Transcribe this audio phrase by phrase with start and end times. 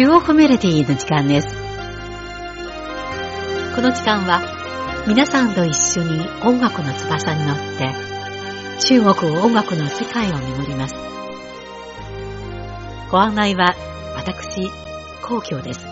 [0.00, 1.48] 中国メロディーの時間です。
[3.76, 4.40] この時間は
[5.06, 7.92] 皆さんと一緒に音楽の翼に乗って
[8.86, 10.94] 中国音楽の世界を巡ります。
[13.10, 13.74] ご案内は
[14.16, 14.70] 私、
[15.20, 15.84] 皇居です。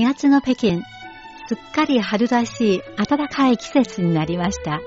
[0.00, 0.82] 4月の北京、
[1.46, 4.80] すっかり春らしい暖かい季節になりました。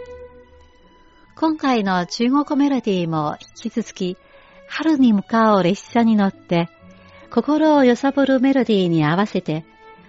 [1.36, 4.18] 今回の中国メロディーも引き続き、
[4.68, 6.68] 春に向かう列車に乗って、
[7.30, 9.66] 心を揺さぶるメロディーに合わせて、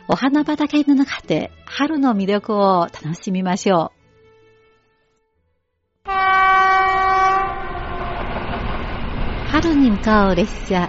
[0.08, 3.98] お花畑の中で春の魅力を楽しみましょう。
[9.50, 10.88] 春に向かう列車、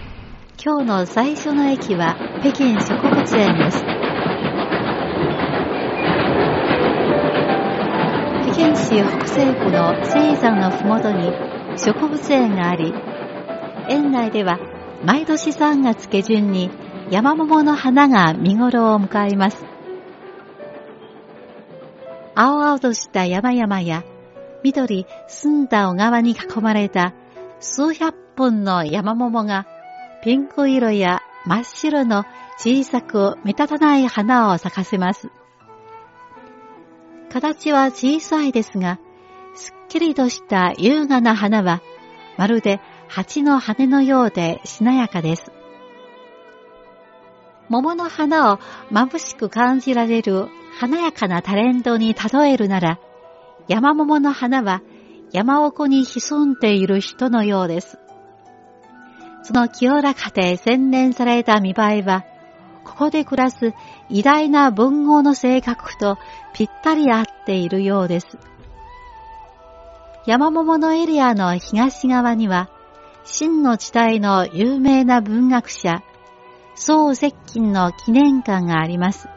[0.64, 3.99] 今日の最初の駅は北京植物園です。
[8.60, 11.32] 県市北西部の青山のふもとに
[11.78, 12.94] 植物園があり、
[13.88, 14.60] 園内では
[15.02, 16.70] 毎年3月下旬に
[17.10, 19.64] 山桃の花が見頃を迎えます。
[22.36, 24.04] 青々とした山々や
[24.62, 27.14] 緑澄んだ小川に囲まれた
[27.62, 29.68] 数百本の山桃が
[30.22, 32.26] ピンク色や真っ白の
[32.58, 35.30] 小さく目立たない花を咲かせます。
[37.30, 39.00] 形は小さいですが、
[39.56, 41.82] すっきりとした優雅な花は、
[42.38, 45.52] まるで蜂の羽のようでしなやかです。
[47.70, 48.60] 桃の花を
[48.92, 50.48] 眩しく感じられる
[50.80, 53.00] 華やかなタレントに例えるなら、
[53.68, 54.82] 山桃の花は
[55.32, 58.00] 山奥に潜んでいる人のようです。
[59.44, 62.26] その清らかで洗練された見栄えは、
[63.00, 63.74] ここで暮らす
[64.10, 66.18] 偉大な文豪の性格と
[66.54, 68.38] ぴったり合っているようです。
[70.26, 72.70] 山桃のエリアの東側には、
[73.24, 76.04] 真の地帯の有名な文学者、
[76.76, 79.30] 宋接近の記念館があります。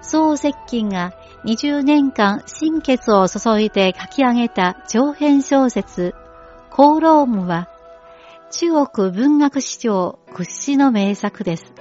[0.00, 1.12] 宋接近が
[1.44, 6.14] 20年間心血を注いで書き上げた長編小説、
[6.70, 7.68] コーロームは、
[8.52, 11.75] 中国文学史上屈指の名作です。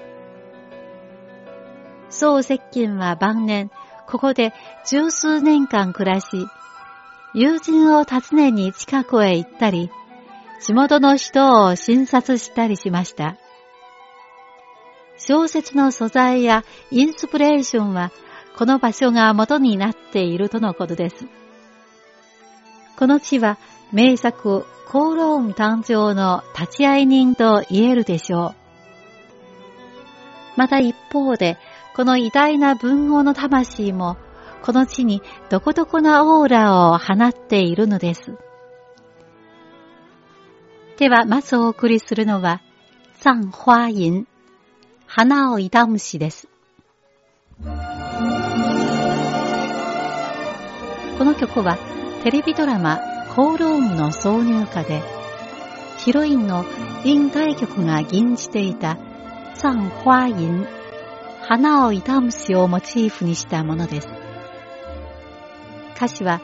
[2.16, 3.70] 宋接近は晩年、
[4.08, 4.54] ここで
[4.88, 6.48] 十数年間暮らし、
[7.34, 9.92] 友人を訪ねに近くへ行ったり、
[10.62, 13.36] 地元の人を診察したりしました。
[15.18, 18.12] 小説の素材やインスピレーションは、
[18.58, 21.28] この場所が元になっているとのことです。
[22.98, 23.58] この地は
[23.92, 28.56] 名作、コーローン誕生の立ち会い人と言えるでしょう。
[30.56, 31.58] また一方で、
[31.96, 34.18] この偉大な文豪の魂も、
[34.62, 38.34] この地にどこどこなオーラを放っているのです。
[40.98, 42.62] では、まずお送りするのは、
[43.22, 44.28] 残花吟、
[45.08, 46.50] 花を痛む詩です。
[51.18, 51.78] この曲は、
[52.24, 53.00] テレビドラマ、
[53.38, 55.02] コールームの挿入歌で、
[56.00, 56.66] ヒロインの
[57.04, 58.98] 林大曲が吟じていた、
[59.56, 60.68] 残花吟、
[61.48, 64.08] 花を痛む詩をモチーフにしたものです。
[65.96, 66.42] 歌詞は、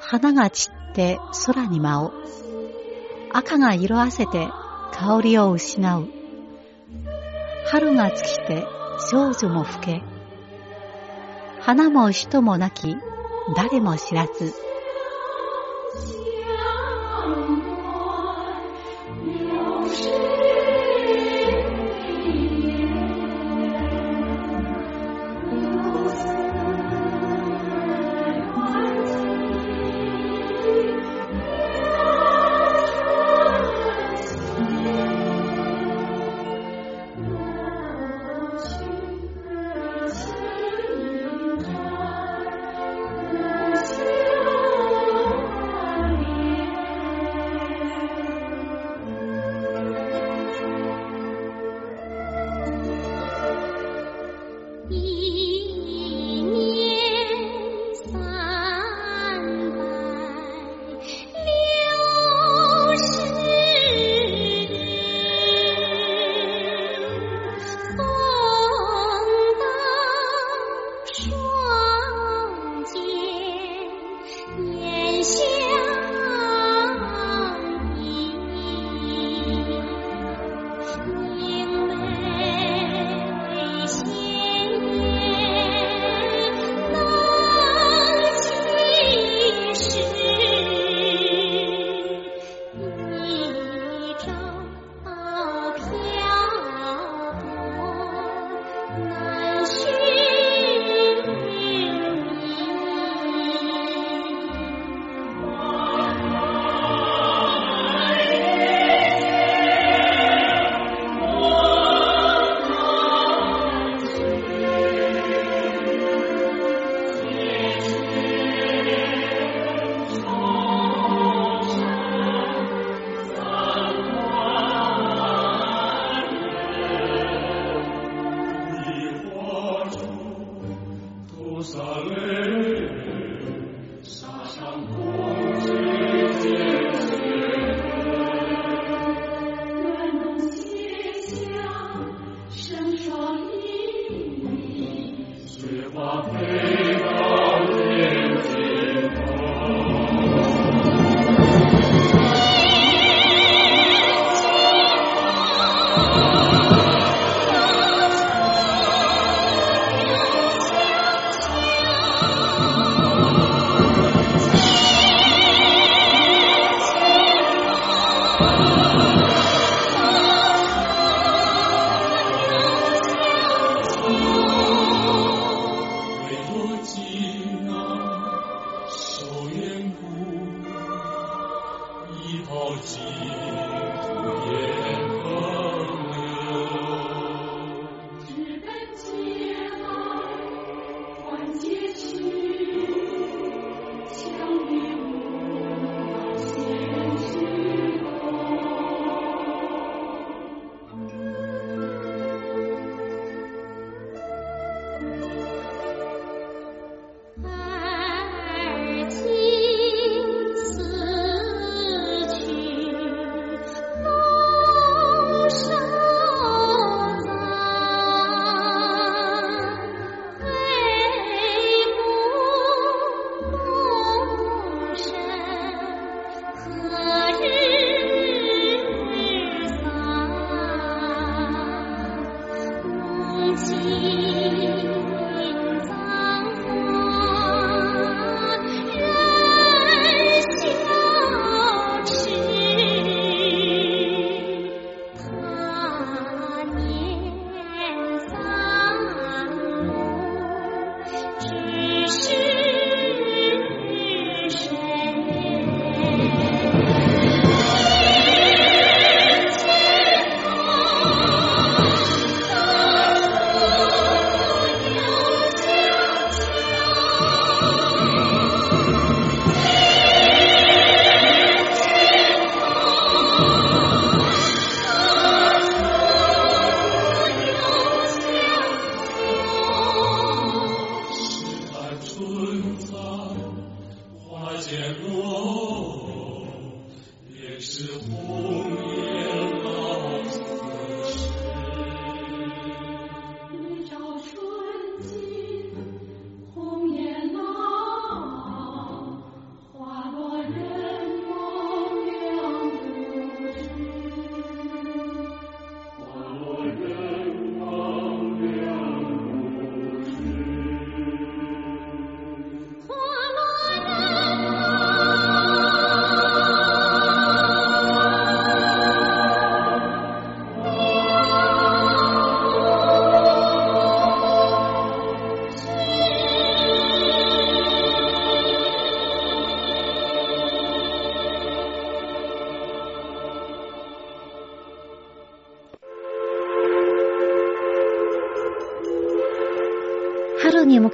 [0.00, 2.10] 花が散って空に舞う。
[3.30, 4.48] 赤が色あせて
[4.92, 6.08] 香りを失う。
[7.66, 8.66] 春が尽きて
[9.10, 10.02] 少女も老け。
[11.60, 12.96] 花も人もなき
[13.54, 14.54] 誰も知らず。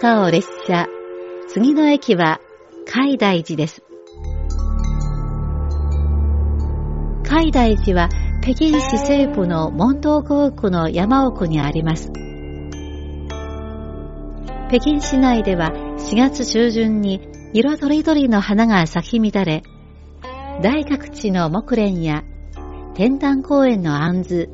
[0.01, 0.87] に向かう列車、
[1.49, 2.41] 次の駅は
[2.87, 3.83] 海大寺です。
[7.23, 8.09] 海大寺は
[8.43, 12.11] 北京市西部の門東港区の山奥にあります。
[14.69, 17.21] 北京市内では4月中旬に
[17.53, 19.63] 色とりどりの花が咲き乱れ、
[20.63, 22.25] 大各地の木蓮や
[22.95, 24.49] 天壇公園の杏図、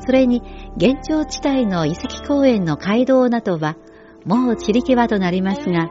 [0.00, 0.42] それに
[0.76, 3.76] 現状地帯の遺跡公園の街道などは
[4.24, 5.90] もう散り際となりますが、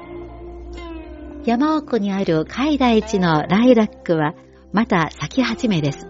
[1.46, 4.34] 山奥にある海大地のライラックは
[4.74, 6.07] また咲き始めです。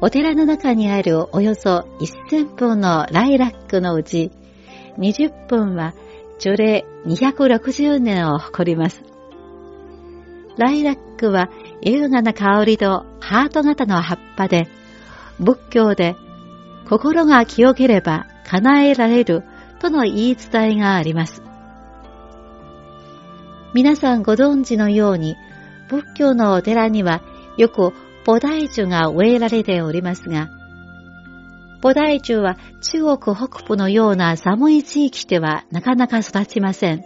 [0.00, 4.30] お寺の中にあるおよそ1000本のライラックのうち
[4.98, 5.94] 20本は
[6.38, 9.02] 樹齢260年を誇ります。
[10.58, 11.48] ライラックは
[11.82, 14.68] 優雅な香りとハート型の葉っぱで
[15.38, 16.14] 仏教で
[16.88, 19.42] 心が清ければ叶えられる
[19.80, 21.42] との言い伝えがあります。
[23.74, 25.36] 皆さんご存知のように、
[25.88, 27.22] 仏教のお寺には
[27.56, 27.92] よく
[28.24, 30.48] 菩提樹が植えられておりますが、
[31.82, 37.04] 菩提樹は中国北部のような寒い地域ではなかなか育ちません。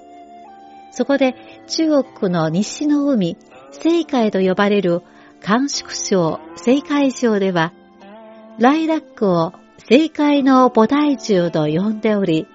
[0.92, 1.34] そこで
[1.68, 3.36] 中国の西の海、
[3.84, 5.02] 青海と呼ばれる
[5.42, 7.72] 甘粛省、青海省では、
[8.58, 9.52] ライラックを
[9.88, 12.46] 青海の菩提樹と呼んでおり、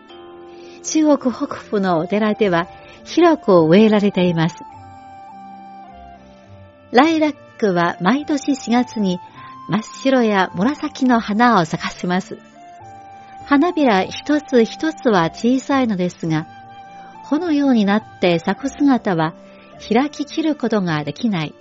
[0.83, 2.67] 中国北部のお寺では
[3.03, 4.63] 広く植えられています。
[6.91, 9.19] ライラックは毎年4月に
[9.69, 12.37] 真っ白や紫の花を咲かせます。
[13.45, 16.47] 花びら一つ一つは小さいのですが、
[17.23, 19.33] 穂のようになって咲く姿は
[19.89, 21.53] 開き切ることができない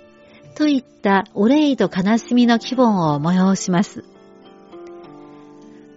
[0.55, 4.14] といった憂いと悲しみの気分を催します。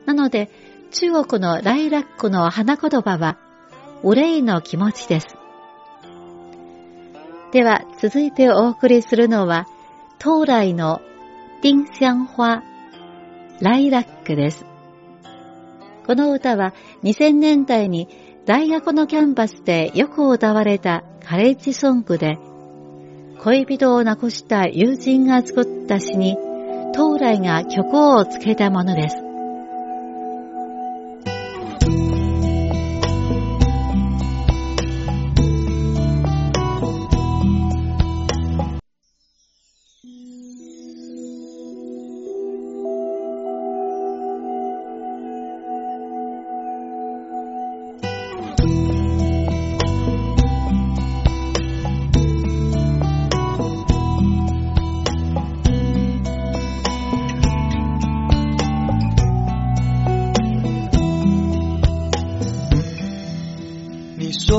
[0.09, 0.49] なので、
[0.91, 3.37] 中国のライラックの花言葉は、
[4.03, 5.27] 憂いの気持ちです。
[7.53, 9.67] では、続いてお送りするのは、
[10.19, 11.03] 東来の
[11.61, 12.62] 丁香花、
[13.61, 14.65] ライラックです。
[16.07, 16.73] この歌は
[17.03, 18.09] 2000年代に
[18.47, 22.38] 大学のキャンパスでよく歌われたカレッジソングで、
[23.43, 26.38] 恋人を亡くした友人が作った詩に、
[26.95, 29.27] 東来が曲をつけたものです。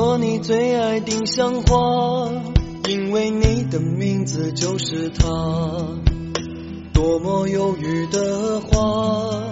[0.00, 2.30] 说你最爱丁香花，
[2.88, 5.28] 因为你的名字就是它。
[6.94, 9.42] 多么忧郁的花，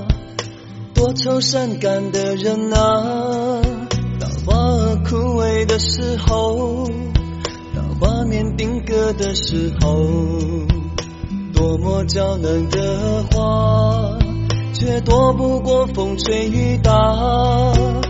[0.95, 3.61] 多愁善感的人啊。
[4.19, 6.89] 当花儿枯萎的时候，
[7.77, 10.03] 当画面定格的时候，
[11.53, 14.19] 多么娇嫩的花，
[14.73, 18.08] 却躲不过风吹雨打。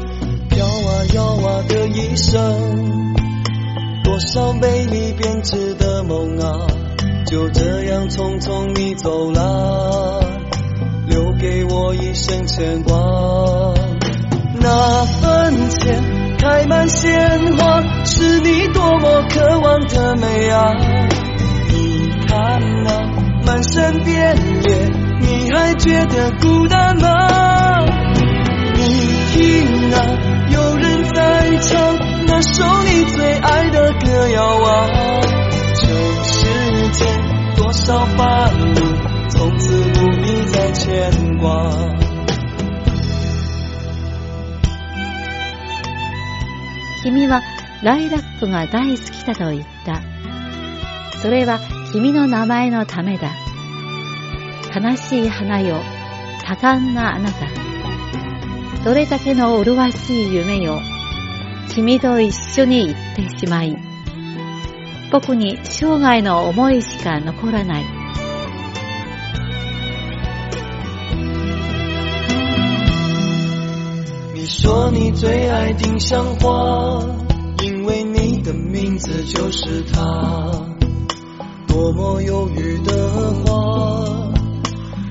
[0.78, 3.14] 摇啊摇啊的一生。
[4.04, 6.66] 多少美丽编织的梦啊，
[7.26, 10.20] 就这样匆匆你走了，
[11.06, 12.97] 留给我一生牵挂。
[14.61, 20.75] 那坟前开满鲜花，是你多么渴望的美啊！
[21.68, 23.00] 你看那
[23.44, 24.88] 满山遍野，
[25.20, 27.85] 你还觉得孤单吗？
[28.75, 28.82] 你
[29.32, 29.97] 听啊，
[30.50, 30.67] 有
[31.60, 31.98] 唱。
[32.26, 34.88] 那首你最爱的歌谣啊，
[35.74, 35.86] 这
[36.22, 37.06] 世间
[37.56, 38.80] 多少烦恼，
[39.30, 41.70] 从此不必再牵挂。
[47.02, 47.42] 君は
[47.82, 50.02] ライラップが大好きだと言った。
[51.20, 51.60] それは
[51.92, 53.30] 君の名前のためだ。
[54.74, 55.80] 悲しい花よ、
[56.44, 57.46] 多感なあなた。
[58.84, 60.80] どれだけの麗しい夢よ。
[61.75, 63.76] 君と一緒に行ってしまい、
[65.12, 67.84] 僕に生涯の思いしか残らない。
[74.34, 77.00] 你说你最爱丁香花，
[77.62, 80.00] 因为你的名字就是它。
[81.68, 82.92] 多么忧郁的
[83.44, 84.32] 花，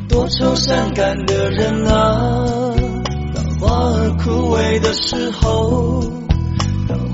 [0.10, 2.74] 多愁善感的人啊。
[3.34, 6.27] 当花儿枯萎的时候。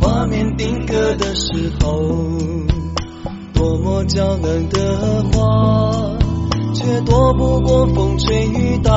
[0.03, 2.03] 画面定格的时候，
[3.53, 6.17] 多么娇嫩的花，
[6.75, 8.91] 却躲不过风吹雨打。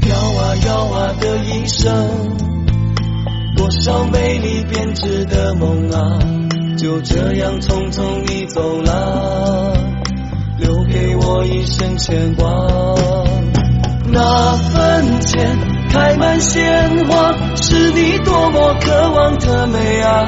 [0.00, 1.92] 飘啊摇啊的一生，
[3.54, 6.18] 多少美丽编织的梦啊，
[6.78, 9.76] 就这样匆匆你走了，
[10.58, 12.48] 留给我一生牵挂。
[14.10, 15.73] 那坟前。
[15.90, 20.26] 开满鲜花，是你多么渴望的美啊！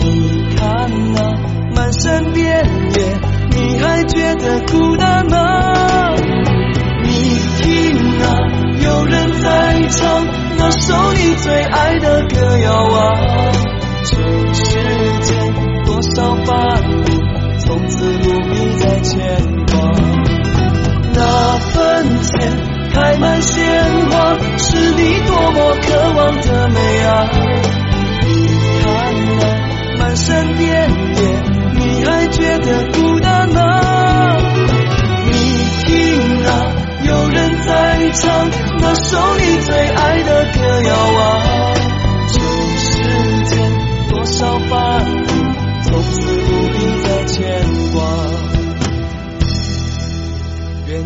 [0.00, 1.20] 你看那
[1.74, 2.64] 满山遍
[2.94, 6.14] 野，你还觉得孤单吗？
[7.04, 8.24] 你听啊，
[8.82, 10.26] 有人在唱
[10.56, 13.12] 那首你最爱的歌谣啊！
[14.04, 14.16] 这
[14.54, 14.62] 世
[15.20, 15.54] 间
[15.84, 19.18] 多少繁芜，从此不必再牵
[19.66, 19.72] 挂。
[21.14, 22.61] 那坟前。
[22.92, 23.64] 开满鲜
[24.10, 27.26] 花，是你多么渴望的美啊！
[28.22, 28.26] 你
[28.82, 28.86] 看
[29.38, 31.20] 那满山遍野，
[31.74, 33.60] 你还觉得孤单吗？
[35.24, 35.30] 你
[35.84, 36.50] 听啊，
[37.06, 41.42] 有人在唱那首你最爱的歌谣啊！
[42.28, 42.38] 这
[42.78, 42.84] 世
[43.46, 43.58] 间
[44.10, 44.70] 多少烦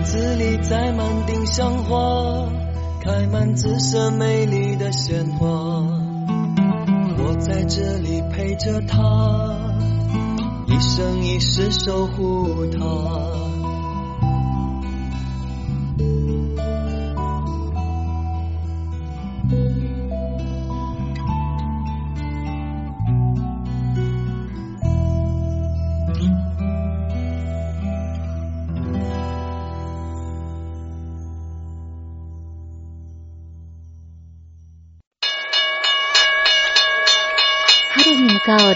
[0.07, 2.49] 子里栽满丁香花，
[3.03, 5.49] 开满紫色美丽的鲜花。
[7.19, 9.03] 我在这里陪着她，
[10.69, 13.56] 一生一世守护她。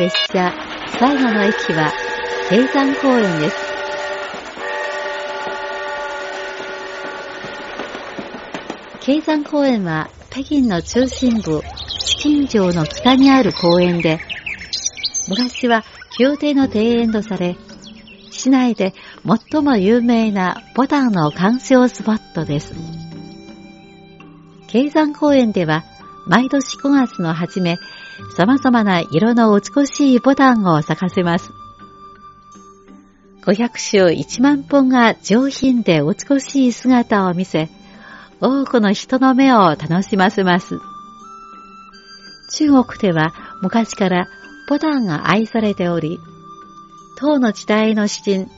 [0.01, 0.51] 列車、
[0.99, 1.93] 最後の駅は、
[2.49, 3.57] 平山公園です。
[9.03, 14.21] 京山公園は北京の中心部、紫禁城の北にある公園で、
[15.29, 15.85] 昔は
[16.19, 17.59] 宮廷の庭園とされ、
[18.31, 18.95] 市内で
[19.53, 22.73] 最も有名なボタンの鑑賞スポットです。
[24.69, 25.85] 京山公園では
[26.27, 27.77] 毎年5月の初め、
[28.37, 31.51] 様々な色の美しいボタンを咲かせます。
[33.43, 37.69] 500種1万本が上品で美しい姿を見せ、
[38.41, 40.79] 多くの人の目を楽しませます。
[42.53, 44.29] 中国では昔から
[44.69, 46.19] ボタンが愛されており、
[47.19, 48.49] 唐の時代の詩人、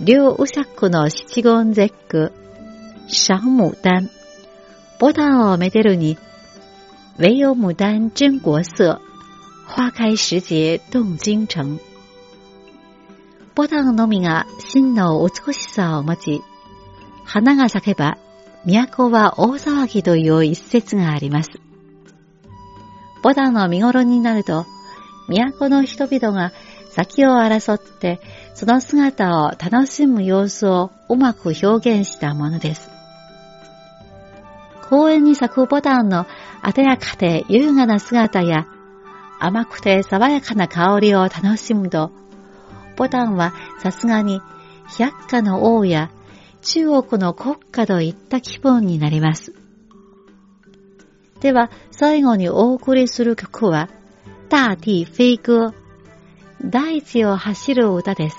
[0.00, 2.32] 劉右作の七言絶句、
[3.08, 4.08] シャンムダン、
[5.00, 6.16] ボタンをめでるに、
[7.18, 9.00] 唯有牡丹真国色、
[9.66, 11.80] 花開時節動京城。
[13.56, 16.42] ボタンのみが真の美しさを持ち、
[17.24, 18.18] 花が咲けば、
[18.64, 21.50] 都は大騒ぎという一節があります。
[23.24, 24.64] ボタンの見頃になると、
[25.26, 26.52] 都の人々が
[26.92, 28.20] 先を争って、
[28.54, 32.97] その姿を楽しむ様子をうまく表現したものです。
[34.88, 36.26] 公園に咲くボタンの
[36.74, 38.66] 鮮やかで優雅な姿や
[39.38, 42.10] 甘くて爽やかな香りを楽しむと、
[42.96, 44.40] ボタンはさすがに
[44.98, 46.10] 百花の王や
[46.62, 49.54] 中国の国家といった気分になります。
[51.40, 53.90] では、最後にお送りする曲は、
[54.48, 55.74] 大地飛歌、
[56.64, 58.36] 大地を走る歌です。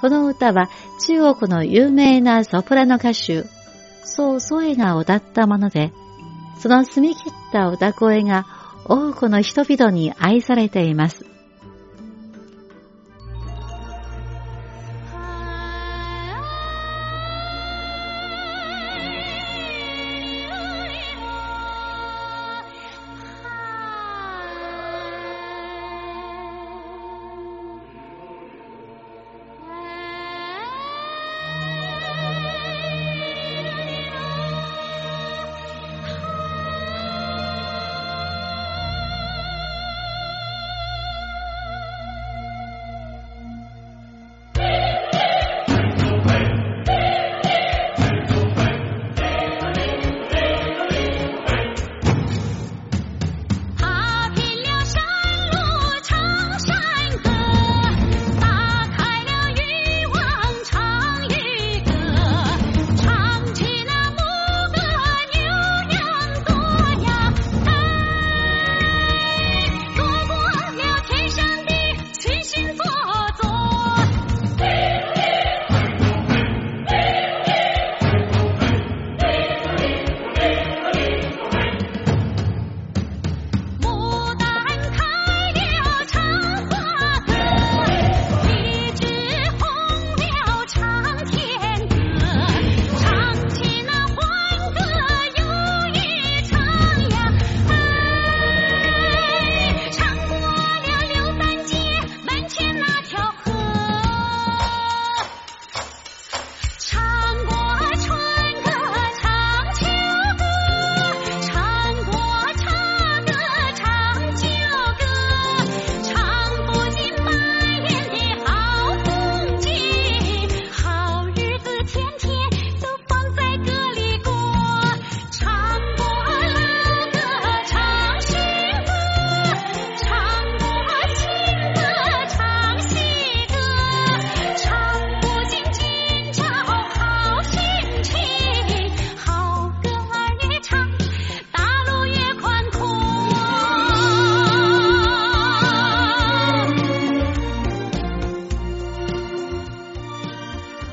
[0.00, 0.68] この歌は
[1.06, 3.44] 中国の有名なソプラノ歌手、
[4.04, 5.92] そう添えが歌ったもので、
[6.58, 8.46] その澄み切った歌声が
[8.84, 11.29] 多くの人々に愛されています。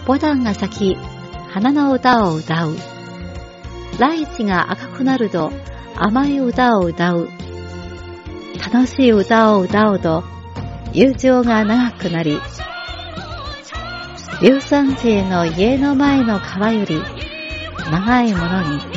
[0.08, 0.98] ボタンが咲き、
[1.50, 2.78] 花の歌を歌う。
[4.00, 5.52] ライチが赤くなると
[5.98, 7.28] 甘い歌を歌う。
[8.72, 10.24] 楽しい歌を歌うと
[10.94, 12.40] 友情が長くなり、
[14.40, 17.02] 硫酸星の家の前の川より
[17.92, 18.97] 長いものに